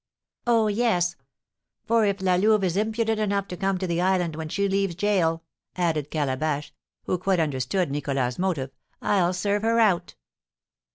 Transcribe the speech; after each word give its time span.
"Oh, 0.47 0.65
yes; 0.67 1.15
for 1.85 2.05
if 2.05 2.23
La 2.23 2.33
Louve 2.33 2.63
is 2.63 2.75
impudent 2.75 3.19
enough 3.19 3.47
to 3.49 3.55
come 3.55 3.77
to 3.77 3.85
the 3.85 4.01
island 4.01 4.35
when 4.35 4.49
she 4.49 4.67
leaves 4.67 4.95
gaol," 4.95 5.43
added 5.75 6.09
Calabash, 6.09 6.73
who 7.03 7.19
quite 7.19 7.39
understood 7.39 7.91
Nicholas's 7.91 8.39
motive, 8.39 8.71
"I'll 8.99 9.31
serve 9.31 9.61
her 9.61 9.79
out." 9.79 10.15